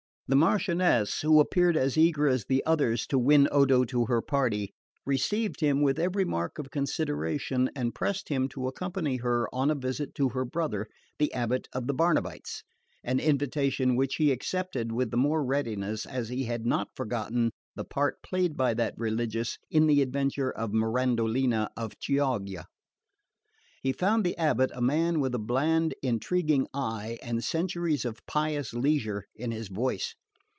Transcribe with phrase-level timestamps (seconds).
[0.33, 4.71] The Marchioness, who appeared as eager as the others to win Odo to her party,
[5.05, 9.75] received him with every mark of consideration and pressed him to accompany her on a
[9.75, 10.87] visit to her brother,
[11.19, 12.63] the Abbot of the Barnabites;
[13.03, 17.83] an invitation which he accepted with the more readiness as he had not forgotten the
[17.83, 22.67] part played by that religious in the adventure of Mirandolina of Chioggia.
[23.81, 28.73] He found the Abbot a man with a bland intriguing eye and centuries of pious
[28.73, 30.15] leisure in his voice.